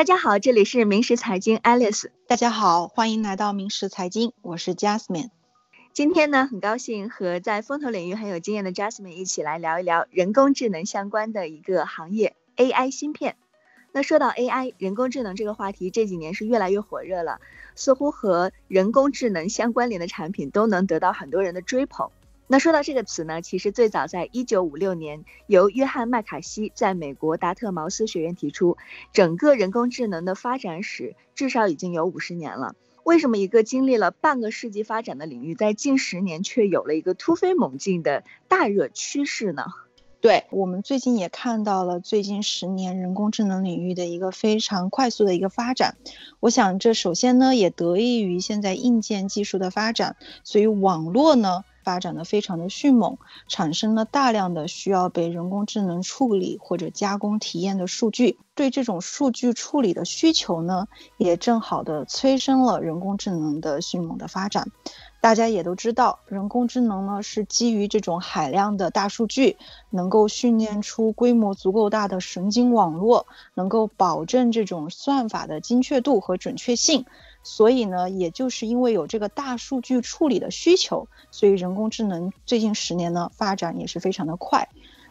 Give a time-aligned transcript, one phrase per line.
[0.00, 2.06] 大家好，这里是明石财经 Alice。
[2.26, 5.28] 大家好，欢迎来到明石财经，我是 Jasmine。
[5.92, 13.36] 今天呢，很高兴和在风投领域很有经验的 Jasmine 一起来聊一聊人工智能相关的一个行业 AI 芯片。
[13.92, 17.38] 那说到 AI 人工智能这个话题，这几年是越来越火热了，
[17.74, 22.10] 似乎和人工智能相关联的产品都能得到很多人的追捧。
[22.52, 28.76] 那说到这个词呢，其实最早在一九五六年，由约翰麦卡锡在美国达特茅斯学院提出，
[29.12, 32.74] 整个人工智能的发展史至少已经有五十年了。
[33.04, 39.66] 为什么一个经历了半个世纪发展的领域，在近十年却有了一个突飞猛进的大热趋势呢？
[40.20, 45.96] 对我们最近也看到了最近十年人工智能领域的一个非常快速的一个发展。
[46.40, 51.62] 我想这首先呢，也得益于现在硬件技术的发展，所以网络呢。
[51.90, 58.38] 发展的非常的迅猛，产生了大量的需要被人工智能处理或者加工体验的数据。
[58.54, 64.68] 对这种数据处理的需求呢，也正好的催生了人工智能的迅猛的发展。
[65.20, 69.56] 大家也都知道，人工智能呢是基于这种海量的大数据，
[69.90, 77.04] 能够训练出规模足够大的神经网络，能够保证这种算法的精确度和准确性。
[77.42, 84.68] 所以呢，也就是因为有这个大数据处理的需求，所以人工智能最近十年呢发展也是非常的快。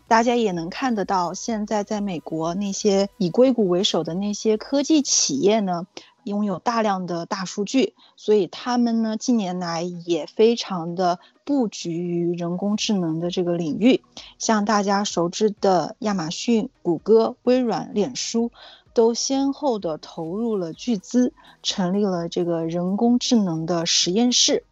[0.08, 5.86] 大家也能看得到，现在在美国那些以硅谷为首的那些科技企业呢，
[6.24, 14.02] 拥有大量的大数据，所以他们呢近年来也非常的布局于人工智能的这个领域。
[14.40, 18.52] 像大家熟知的亚马逊、谷歌、微软、脸书。
[19.00, 21.32] 都先后的投入了巨资，
[21.64, 24.66] 成立了这个人工智能的实验室，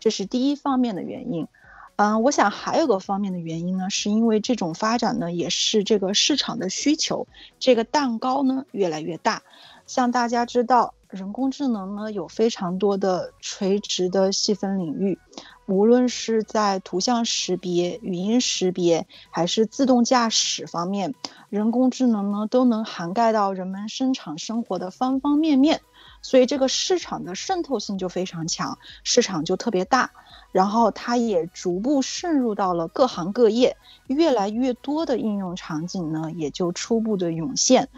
[0.00, 1.46] 这是第一方面的原因。
[1.94, 7.28] 嗯，我想还有个方面的原因呢，是因为这种发展呢，也是这个市场的需求，
[7.60, 9.42] 这个蛋糕呢越来越大。
[9.86, 15.18] 像大家知道，人工智能呢有非常多的垂直的细分领域。
[15.66, 21.14] 无论是在图像识别、语音识别，还是自动驾驶方面，
[21.50, 25.82] 人工智能呢都能涵盖到人们生产生活的方方面面，
[26.22, 30.10] 所以这个市场的渗透性就非常强，市场就特别大，
[30.52, 33.76] 然后它也逐步渗入到了各行各业，
[34.06, 37.90] 越来越多的应用场景呢也就初步的涌现，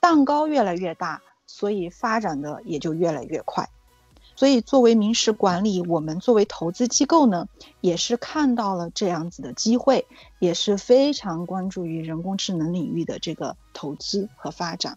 [0.00, 3.68] 蛋糕越来越大，所以发展的也就越来越快。
[4.36, 7.48] 所以，作为民事管理，我们作为投资机构呢，
[7.80, 10.06] 也是看到了这样子的机会，
[10.38, 14.96] 也是非常关注于人工智能领域的这个投资和发展。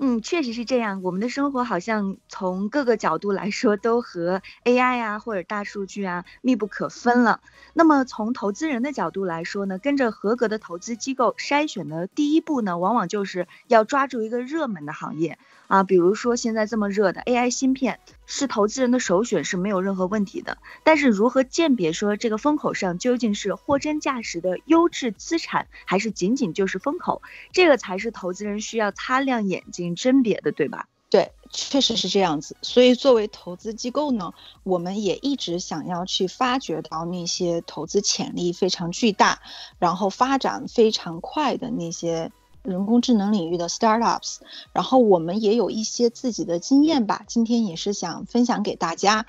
[0.00, 1.02] 嗯，确实是这样。
[1.02, 7.40] 我们的生活好像从各个角度来说，都和 AI 啊或者大数据啊密不可分了。
[7.74, 15.36] 那么从投资人的角度来说呢，跟着合格的投资机构筛选的第一步呢，往往就是要抓住一个热门的行业。
[15.66, 17.98] 啊，比如说现在这么热的 AI 芯片，
[18.30, 20.58] 是投资人的首选是没有任何问题的。
[20.84, 27.22] 但是如何鉴别说这个风口上究竟是货真价实的优质资产，还是仅仅就是风口，
[27.52, 30.86] 这个才是投资人需要擦亮眼睛甄别的，对吧？
[31.10, 32.54] 对，确实是这样子。
[32.60, 39.40] 所以作为投资机构呢，我们也一直想要去发掘到那些投资潜力非常巨大，
[39.78, 42.30] 然后发展非常快的那些。
[42.62, 44.38] 人工智能领域的 startups，
[44.72, 49.26] 然后我们也有一些自己的经验吧，今天也是想分享给大家。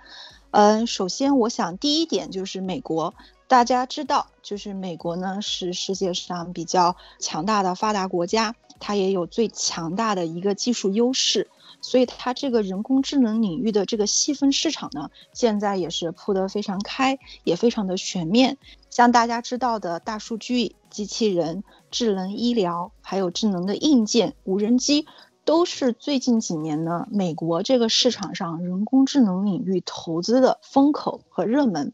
[0.52, 3.14] 嗯，首先我想第一点就是美国，
[3.48, 11.48] 大家知道，就是美国呢是世界上比较强大的发达国家，它也有最强大的一个技术优势。
[11.82, 18.58] 所以它这个人工智能领域的这个细分市场呢，现在也是铺得非常开，也非常的全面。
[18.90, 25.08] 像大家知道的大数据、机器人、智能医疗，还有智能的硬件、无人机，
[25.46, 31.94] 都是最近几年呢美国这个市场上人工智能领域投资的风口和热门。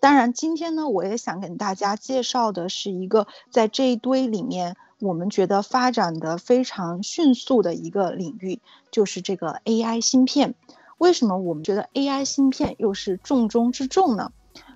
[0.00, 4.76] 当然，今天呢，我也想给大家介绍的是一个在这一堆里面。
[4.98, 8.60] 我们觉得发展的非常迅速的一个领域，
[8.90, 10.54] 就是这个 AI 芯片。
[10.98, 14.30] 为什么我们觉得 AI 芯片又是重中之重呢？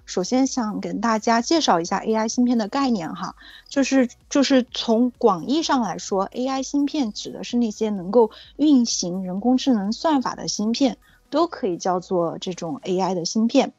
[0.05, 3.37] 首先想跟大家介绍一下 AI 芯片的概念哈，
[3.69, 10.99] 就是就是从广义上来说，AI 芯片指的是那些能够运行人工智能算法的芯片，
[11.31, 13.73] 都可以叫做这种 AI 的芯片。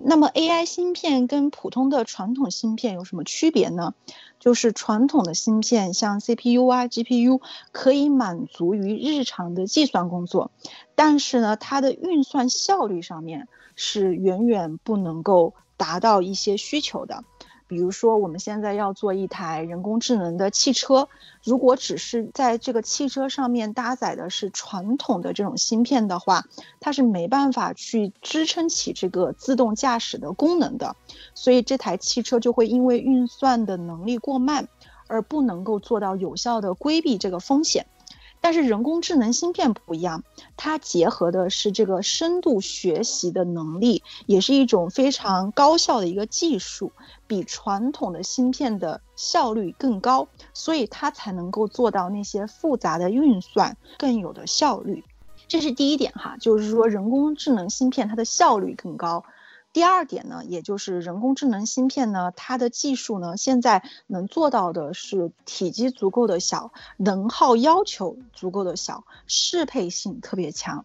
[0.00, 3.94] 那么 AI 芯片跟普通的传统芯片有什么区别呢？
[4.38, 7.40] 就是传统的芯片，像 CPU 啊、GPU，
[7.72, 10.52] 可以满足于日常的计算工作，
[10.94, 17.22] 但是呢，它的运算效率上面是远远不能够达到一些需求的。
[17.68, 21.06] 比如说，我们现在要做一台人工智能的汽车，
[21.44, 26.46] 如果只是在这个汽车上面搭载的是传统的这种芯片的话，
[26.80, 30.96] 它是没办法去支撑起这个自动驾驶的功能的，
[31.34, 34.66] 所以这台汽车就会因为运算的能力过慢，
[35.06, 37.84] 而不能够做到有效的规避这个风险。
[38.40, 40.22] 但是人工智能芯片不一样，
[40.56, 46.92] 它结合的是这个深度学习的能力，也是一种非常高效的一个技术，
[47.26, 55.04] 比传统的芯片的效率更高，所以它才能够做到那些复杂的运算更有的效率。
[55.46, 59.24] 这是第一点哈，就是说人工智能芯片它的效率更高。
[59.78, 70.84] 第二点呢，也就是人工智能芯片呢，它的技术呢，现在能做到的是体积足够的小，能耗要求足够的小，适配性特别强。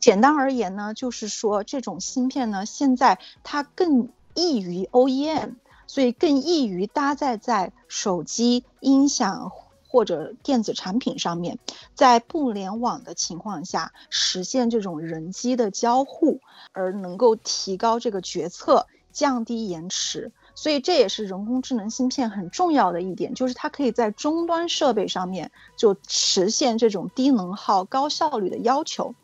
[0.00, 5.54] 简单而言呢，就是说这种芯片呢，现在它更易于 OEM，
[5.86, 9.50] 所以更易于搭载在手机、音响。
[9.96, 11.58] 或者电子产品上面，
[11.94, 20.32] 在不联网的情况下实现这种人机的交互，而能够提高这个决策，降低延迟。
[20.54, 29.14] 所以这也是人工智能芯片很重要的一点，就是它可以在终端设备上面就实现这种低能耗、高效率的要求。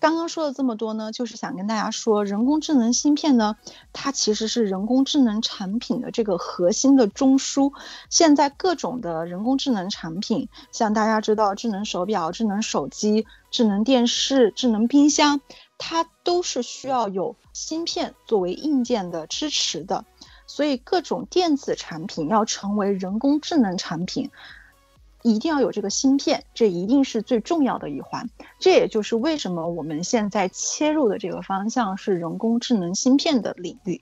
[0.00, 3.56] 刚刚说了这么多呢，就是想跟大家说，人工智能芯片呢，
[3.92, 7.72] 它其实是人工智能产品的这个核心的中枢。
[8.08, 15.40] 现在各种的人工智能产品，像大家知道智能手表、智能手机、智能电视、智能冰箱，
[15.78, 20.04] 它都是需要有芯片作为硬件的支持的。
[20.46, 24.30] 所以各种电子产品要成为人工智能产品。
[25.22, 28.28] 一定要有这个芯片，这一定是最重要的一环。
[28.58, 34.00] 这也就是为什么我们现在切入的这个方向是人工智能芯片的领域。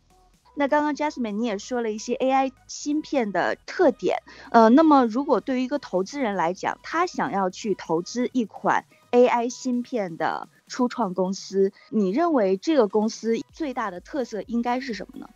[0.58, 4.16] 那刚刚 Jasmine 你也说了一些 AI 芯片的特点，
[4.50, 15.28] 呃，那么如果对于一个投资人来讲，他想要去投资一款 AI 芯片的初创公司，你认为这个公司最大的特色应该是什么呢？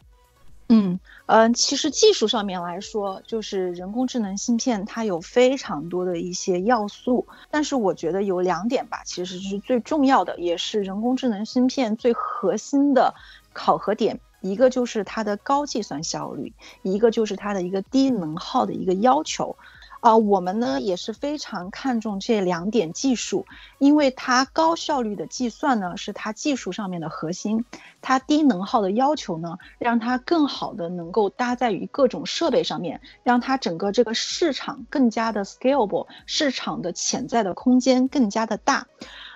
[0.73, 7.27] 嗯嗯，其实技术上面来说，就是人工智能芯片，它有非常多的一些要素。
[7.51, 13.15] 但是我觉得有两点吧，其实是最重要的，也是人工智能芯片最核心的
[13.53, 14.21] 考核点。
[14.43, 19.57] 一个就是它的高计算效率，一个就是它的一个低能耗的一个要求。
[20.00, 23.44] 啊，我们呢也是非常看重这两点技术，
[23.79, 27.67] 因为它高效率的计算呢是它技术上面的核心，
[28.00, 38.87] 它低能耗的要求呢，让它更好的能够搭载于各种设备上面，让它整个这个市场更加的 scalable，市场的潜在的空间更加的大。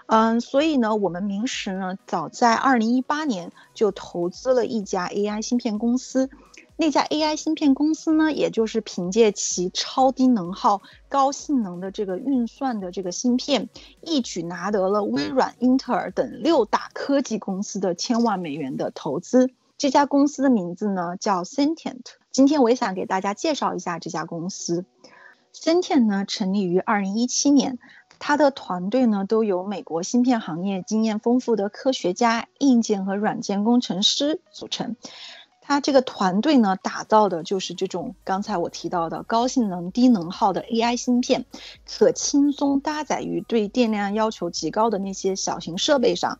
[0.06, 6.31] 嗯，所以呢，我们明石呢早在二零一八年就投资了一家 AI 芯片公司。
[6.76, 13.69] 那家 AI 芯片公司呢，也就是凭借其超低能耗、高性能的这个运算的这个芯片，
[14.00, 19.50] 一举拿得了微软、英特尔等六大科技公司的千万美元的投资。
[19.79, 22.05] 这家公司的名字呢叫 Sentient。
[22.32, 24.85] 今天我也想给大家介绍一下这家公司。
[25.55, 27.79] Sentient 呢成立于二零一七年，
[28.19, 34.97] 它的团队呢都由美国芯片行业经验丰富的科学家、硬件和软件工程师组成。
[35.66, 41.47] 他这个团队呢，打造的就是这种刚才我提到的高性能、低能耗的 AI 芯片，
[41.88, 46.38] 可轻松搭载于对电量要求极高的那些小型设备上。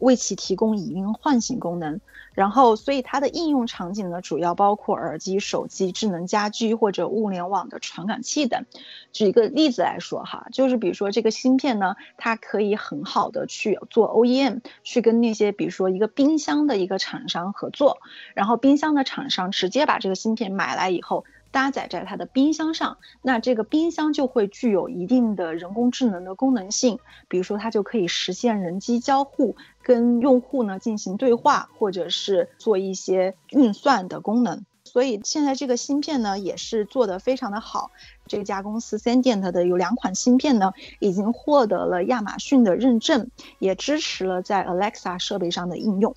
[0.00, 2.00] 为其提供语音唤醒功能，
[2.34, 8.64] 然后，所以它的应用场景呢，主要包括耳机、手机、智能家居或者物联网的传感器等。
[9.12, 17.98] 举一个例子来说哈，就是比如说这个芯片呢，它可以很好的去做 OEM，去跟那些比如说一个冰箱的一个厂商合作，
[18.34, 21.24] 然后冰箱的厂商直接把这个芯片买来以后。
[21.50, 34.64] 搭载在它的冰箱上，那这个冰箱就会具有一定的人工智能的功能性，比如说它就可以实现人机交互，跟用户呢进行对话，或者是做一些运算的功能。
[34.84, 37.92] 所以现在这个芯片呢也是做得非常的好。
[38.26, 46.14] 这家公司 Sandent 的有两款芯片呢，已经获得了亚马逊的认证，也支持了在 Alexa 设备上的应用。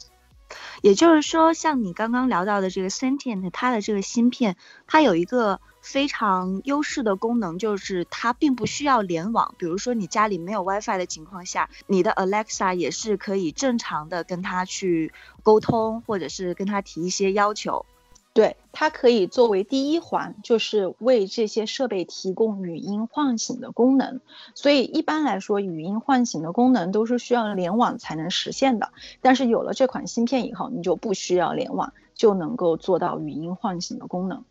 [0.81, 4.55] 也就是说，像你刚刚聊到的这个 Sentient，它的这个芯片，
[4.87, 9.55] 它有一个非常优势的功能，就是它并不需要联网。
[9.57, 17.85] 比如说你家里没有 WiFi 的情况下，你的 Alexa 也是可以正常的跟它去沟通，或者是跟它提一些要求。
[18.33, 24.21] 对，它可以作为第一环，就是为这些设备提供语音唤醒的功能。
[24.55, 28.91] 所以一般来说，语音唤醒的功能都是需要联网才能实现的。
[29.21, 34.43] 但是有了这款芯片以后，你就不需要联网，就能够做到语音唤醒的功能。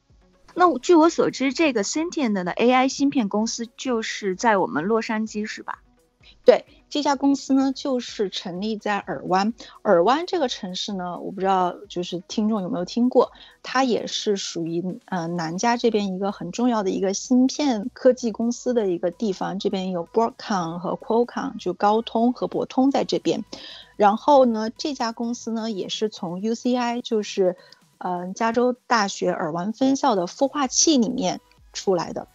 [0.54, 5.82] 那据我所知，这个 Sentient 的 AI 芯片公司就是在我们洛杉矶，是吧？
[6.44, 6.66] 对。
[6.92, 9.54] 这家公司呢，就是成立在尔湾。
[9.80, 13.32] 尔湾这个城市呢，我不知道就是听众有没有听过，
[13.62, 19.58] 它也是属于呃南加这边一个很重要的一个芯片科技公司的一个地方。
[19.58, 23.42] 这边有 Broadcom 和 Qualcomm，就高通和博通在这边。
[23.96, 27.56] 然后呢，这家公司呢，也是从 UCI，就是
[27.96, 31.40] 呃加州大学尔湾分校的孵化器里面
[31.72, 32.28] 出来的。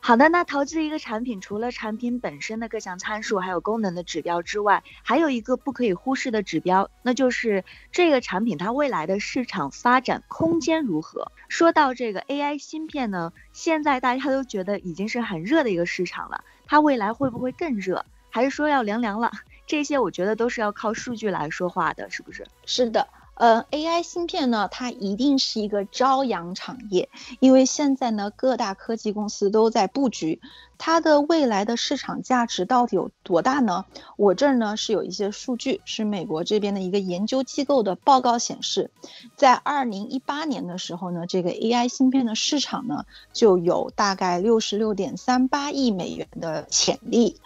[0.00, 11.32] 好的，那投资一个产品，除了产品本身的各项参数，还有功能的指标之外，还有一个不可以忽视的指标，那就是这个产品它未来的市场发展空间如何。
[11.48, 19.30] 说到这个 AI 芯片呢，现在大家都觉得已经是很热的一个市场了，它未来会不会更热，还是说要凉凉了？
[19.66, 22.46] 这些我觉得都是要靠数据来说话的，是不是？
[22.66, 23.08] 是的。
[23.34, 27.08] 呃，AI 芯片呢，它一定是一个朝阳产业，
[27.40, 30.40] 因为现在呢，各大科技公司都在布局，
[30.78, 33.86] 它的未来的市场价值到底有多大呢？
[34.16, 38.92] 我这儿呢是有一些数据，是美国这边的一个研究机构的报告显示，
[39.36, 47.40] 在二零一八年的时候呢，这个 AI 芯片的市场呢就有大概六十六点三八亿美元的潜力，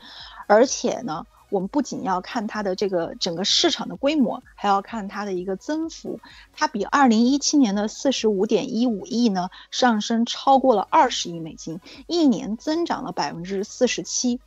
[0.46, 1.24] 而且呢。
[1.50, 6.20] 我们不仅要看它的这个整个市场的规模，还要看它的一个增幅。
[6.52, 14.40] 它比二零一七年的四十五点一五亿呢上升超过了二十亿美金，一年增长了百分之四十七，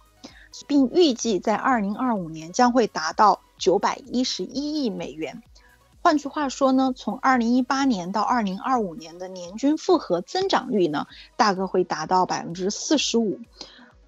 [0.68, 5.42] 并预计在二零二五年将会达到九百一十一亿美元。
[6.04, 11.06] 换句话说呢，从二零一八年到二零二五年的年均复合增长率呢，
[11.36, 13.40] 大概会达到百分之四十五。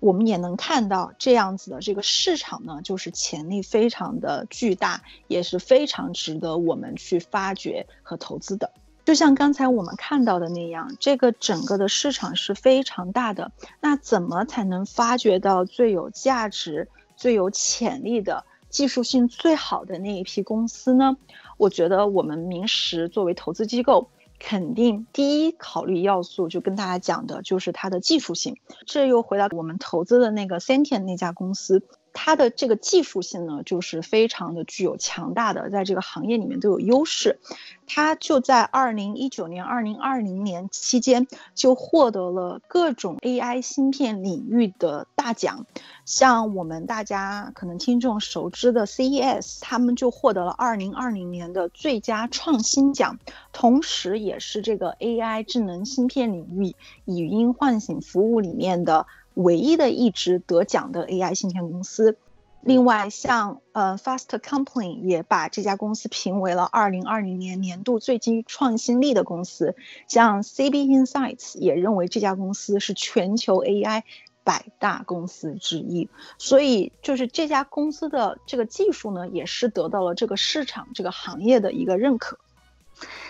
[0.04, 8.70] 我们也能看到这样子的这个市场呢，就是潜力非常的巨大，也是非常值得我们去发掘和投资的。
[9.06, 13.54] 就像刚才我们看到的那样，这个整个的市场是非常大的。
[13.80, 21.16] 那怎么才能发掘到最有价值、最有潜力的、技术性最好的那一批公司呢？
[21.56, 24.10] 我觉得我们明石作为投资机构。
[24.46, 31.88] 肯定第一考虑要素就跟大家讲的就是它的技术性，这又回到我们投资的那个 Sentient 那家公司。
[32.14, 37.40] 它的这个技术性呢，就是非常的具有强大的，在这个行业里面都有优势。
[37.86, 45.66] 它就在二零一九年、二零二零年期间就获得了各种 AI 芯片领域的大奖，
[46.06, 53.20] 像我们大家可能听众熟知的 CES，他们就获得了二零二零年的最佳创新奖，
[53.52, 59.06] 同时也是这个 AI 智能芯片领域语音唤醒服务里面的。
[59.36, 62.18] 唯一的一支得奖的 AI 芯片公司，
[62.62, 69.76] 另外像呃 Fast Company 也把这家公司评为了二零二零年年度最具创新力的公司，
[70.08, 74.04] 像 CB Insights 也认为这家公司是全球 AI
[74.46, 82.38] 百大公司之一，所以就是这家公司的这个技术呢，也是得到了这个市场这个行业的一个认可。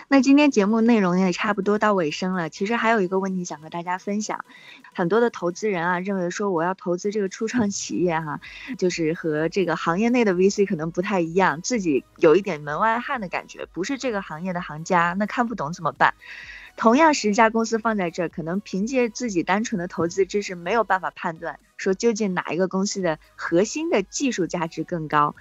[0.08, 2.50] 那今天节目内容也差不多到尾声了。
[2.50, 4.44] 其实还有一个问题想和大家分享，
[4.94, 8.40] 很多的投资人啊认为说我要投资这个初创企业哈，
[8.78, 16.14] 就是和这个行业内的 VC 可能不太一样，自己有一点门外汉的感觉，不是这个行业的行家，那看不懂怎么办？
[16.76, 25.36] 同样十家公司放在这儿，可能凭借自己单纯的投资知识没有办法判断说究竟哪一个公司的核心的技术价值更高。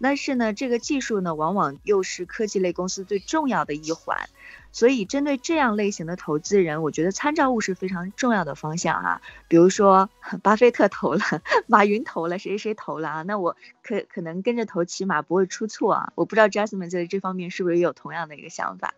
[0.00, 4.28] 但是呢，这个技术呢，往往又是科技类公司最重要的一环，
[4.72, 9.22] 所以针对这样类型的投资人，我觉得参照物是非常重要的方向啊。
[9.48, 10.08] 比如说，
[10.42, 11.20] 巴菲特投了，
[11.66, 13.22] 马云投了，谁谁投了啊？
[13.22, 16.12] 那我可可能跟着投，起码不会出错啊。
[16.14, 18.94] 我不知道 Jasmine 在这方面是不是也有同样的一个想法。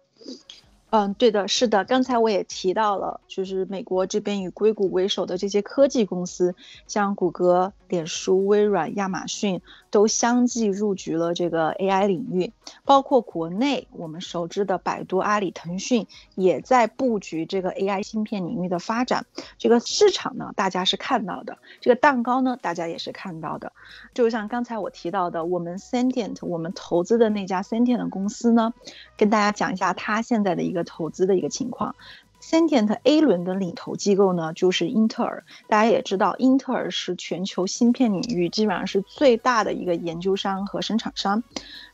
[0.95, 6.55] 嗯，对的，是的，刚才我也提到了，就是美国这边以硅谷为首的这些科技公司，
[6.87, 12.53] 像谷歌、脸书、微软、亚马逊，都相继入局了这个 AI 领域。
[12.85, 19.27] 包括国内我们熟知的百度、阿里、腾讯，也在布局这个 AI 芯片领域的发展。
[19.59, 23.73] 这个市场呢，大家是看到的；这个蛋糕呢，大家也是看到的。
[24.15, 28.75] 就像刚才我提到的，我们 Sentient，我们投资的那家 Sentient 公司呢，
[29.17, 30.83] 跟大家讲一下它现在的一个。
[30.85, 31.95] 投资的一个情况，
[32.43, 35.45] Sentient A 轮的领头机构呢，就是英特尔。
[35.69, 41.45] 大家也知道，英特尔是全球芯片领域基本上是最大的一个研究商和生产商。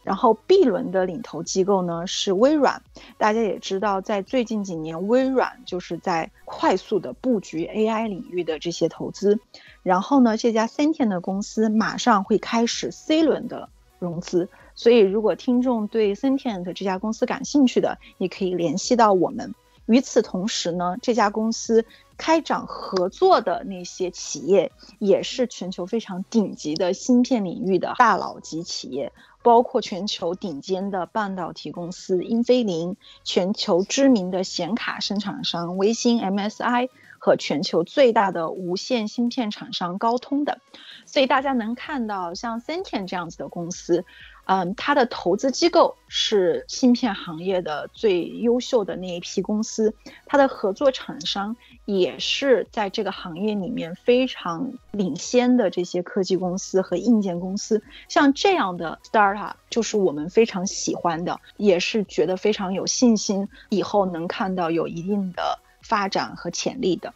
[0.03, 2.83] 然后 B 轮的领头机构呢是微软。
[3.19, 9.39] 大家也知道，在最近几年，微软就是在快速的布局 AI 领域的这些投资。
[9.83, 14.49] 然后呢，这家 Sentient 的公司马上会开始 C 轮的融资。
[14.75, 19.55] 所以，如果听众对 Sentient 这家公司感兴趣的，也可以联系到我们。
[19.89, 21.85] 与此同时呢，这家公司
[22.17, 40.61] 开展合作的那些企业，也是全球非常顶级的芯片领域的大佬级企业，包括全球顶尖的半导体公司英飞凌，全球知名的显卡生产商微星 MSI 和全球最大的无线芯片厂商高通的。
[41.05, 44.05] 所以大家能看到，像 s e n t i n 这样子的公司。
[44.51, 49.93] 嗯，它的投资机构是芯片行业的最优秀的那一批公司，
[50.25, 57.83] 它的合作厂商也是在这个行业里面非常领先的这些科技公司和硬件公司。
[58.09, 65.59] 像这样的 startup 就是我们非常喜欢的，也是觉得非常有信心，以后能看到有一定的
[65.89, 67.15] 发展和潜力的。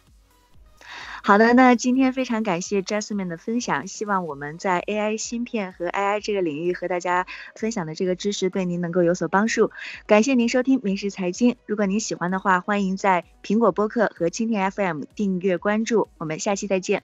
[1.25, 7.25] 好的，那今天非常感谢 Jasmine 的分享，希望我们在 AI 芯片和 AI 这个领域和大家
[7.55, 9.71] 分享的这个知识对您能够有所帮助。
[10.05, 16.09] 感谢您收听《明时财经》，如果您喜欢的话，欢迎在苹果播客和蜻蜓 FM 订阅关注。
[16.17, 17.03] 我们下期再见。